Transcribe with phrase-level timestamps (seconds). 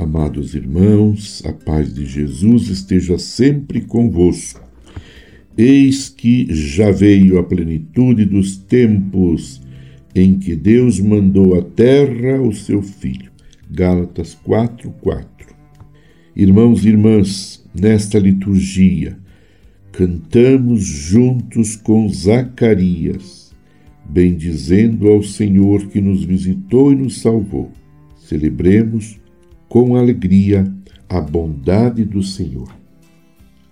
[0.00, 4.66] Amados irmãos, a paz de Jesus esteja sempre convosco.
[5.58, 9.60] Eis que já veio a plenitude dos tempos
[10.14, 13.30] em que Deus mandou à terra o seu Filho.
[13.70, 15.54] Gálatas 4, 4.
[16.34, 19.18] Irmãos e irmãs, nesta liturgia,
[19.92, 23.54] cantamos juntos com Zacarias,
[24.08, 27.70] bendizendo ao Senhor que nos visitou e nos salvou.
[28.16, 29.19] Celebremos
[29.70, 30.68] com alegria
[31.08, 32.68] a bondade do Senhor.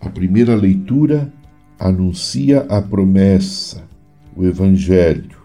[0.01, 1.33] A primeira leitura
[1.77, 3.83] anuncia a promessa,
[4.37, 5.37] o Evangelho,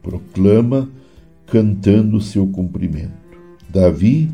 [0.00, 0.88] proclama
[1.44, 3.36] cantando seu cumprimento.
[3.68, 4.30] Davi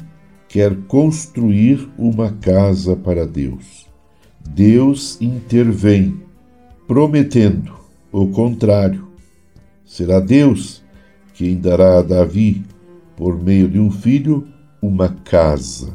[0.46, 3.86] quer construir uma casa para Deus.
[4.50, 6.20] Deus intervém,
[6.86, 7.72] prometendo
[8.12, 9.08] o contrário.
[9.86, 10.84] Será Deus
[11.32, 12.62] quem dará a Davi,
[13.16, 14.51] por meio de um filho,
[14.82, 15.94] uma casa,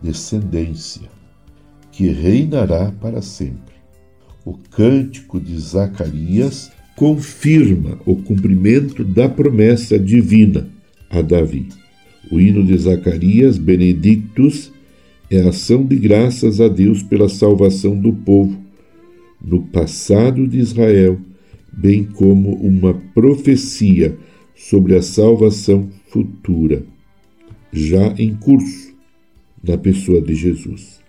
[0.00, 1.02] descendência,
[1.90, 3.74] que reinará para sempre.
[4.44, 10.68] O cântico de Zacarias confirma o cumprimento da promessa divina
[11.10, 11.66] a Davi.
[12.30, 14.70] O hino de Zacarias, Benedictus,
[15.28, 18.56] é ação de graças a Deus pela salvação do povo
[19.42, 21.18] no passado de Israel,
[21.72, 24.16] bem como uma profecia
[24.54, 26.84] sobre a salvação futura
[27.72, 28.94] já em curso
[29.62, 31.00] na pessoa de Jesus.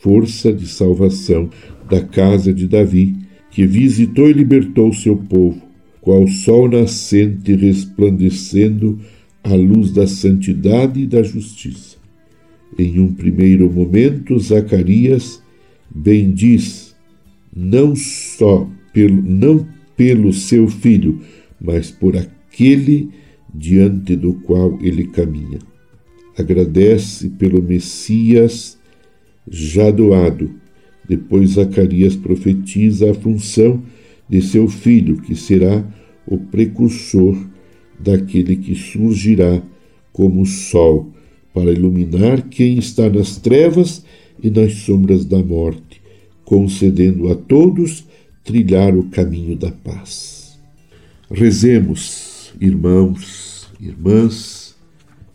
[0.00, 1.50] Força de salvação
[1.88, 3.16] da casa de Davi,
[3.50, 5.62] que visitou e libertou seu povo,
[6.00, 8.98] qual sol nascente resplandecendo
[9.42, 11.96] a luz da santidade e da justiça.
[12.78, 15.42] Em um primeiro momento, Zacarias
[15.94, 16.94] bendiz
[17.54, 21.20] não só pelo, não pelo seu filho,
[21.60, 23.10] mas por aquele
[23.54, 25.58] diante do qual ele caminha
[26.36, 28.78] agradece pelo Messias
[29.48, 30.50] já doado.
[31.08, 33.82] Depois Zacarias profetiza a função
[34.28, 35.84] de seu filho, que será
[36.26, 37.36] o precursor
[38.00, 39.62] daquele que surgirá
[40.12, 41.12] como o sol,
[41.52, 44.04] para iluminar quem está nas trevas
[44.42, 46.00] e nas sombras da morte,
[46.44, 48.04] concedendo a todos
[48.42, 50.58] trilhar o caminho da paz.
[51.30, 54.63] Rezemos, irmãos, irmãs,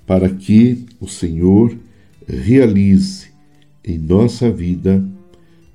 [0.09, 1.77] para que o Senhor
[2.27, 3.27] realize
[3.85, 5.07] em nossa vida,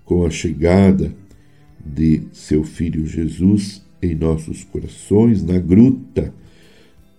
[0.04, 1.14] com a chegada
[1.86, 6.34] de seu Filho Jesus em nossos corações, na gruta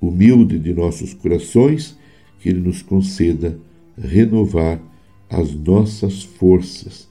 [0.02, 1.98] humilde de nossos corações,
[2.42, 3.58] que Ele nos conceda
[3.98, 4.82] renovar
[5.30, 7.08] as nossas forças,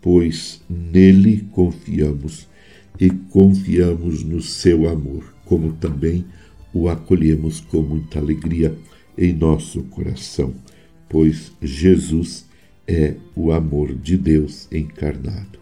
[0.00, 2.48] pois nele confiamos
[2.98, 6.24] e confiamos no seu amor, como também
[6.72, 8.74] o acolhemos com muita alegria
[9.16, 10.54] em nosso coração,
[11.08, 12.46] pois Jesus
[12.86, 15.58] é o amor de Deus encarnado.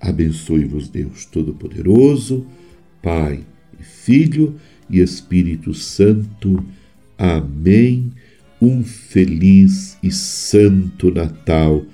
[0.00, 2.46] Abençoe-vos, Deus Todo-Poderoso,
[3.02, 3.44] Pai
[3.78, 4.56] e Filho
[4.88, 6.64] e Espírito Santo.
[7.18, 8.12] Amém.
[8.60, 11.84] Um feliz e santo Natal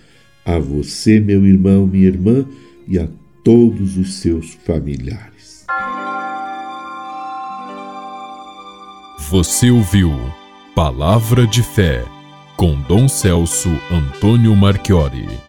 [0.44, 2.44] a você, meu irmão, minha irmã,
[2.86, 3.08] e a
[3.44, 5.64] todos os seus familiares.
[9.30, 10.10] Você ouviu
[10.74, 12.02] Palavra de Fé,
[12.56, 15.42] com Dom Celso Antônio Marchiori.